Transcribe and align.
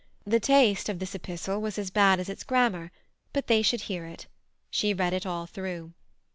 The 0.25 0.39
taste 0.39 0.89
of 0.89 0.97
this 0.97 1.13
epistle 1.13 1.61
was 1.61 1.77
as 1.77 1.91
bad 1.91 2.19
as 2.19 2.27
its 2.27 2.43
grammar, 2.43 2.91
but 3.33 3.45
they 3.45 3.61
should 3.61 3.81
hear 3.81 4.05
it; 4.07 4.25
she 4.71 4.95
read 4.95 5.13
it 5.13 5.27
all 5.27 5.45
through. 5.45 5.93